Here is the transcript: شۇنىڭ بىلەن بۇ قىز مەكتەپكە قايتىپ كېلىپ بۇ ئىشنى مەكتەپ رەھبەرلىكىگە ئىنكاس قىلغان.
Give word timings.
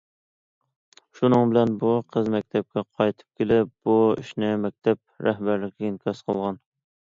شۇنىڭ 1.19 1.51
بىلەن 1.51 1.75
بۇ 1.83 1.91
قىز 2.15 2.31
مەكتەپكە 2.37 2.85
قايتىپ 2.87 3.43
كېلىپ 3.43 3.71
بۇ 3.91 3.99
ئىشنى 4.17 4.53
مەكتەپ 4.65 5.29
رەھبەرلىكىگە 5.29 5.93
ئىنكاس 5.95 6.27
قىلغان. 6.27 6.61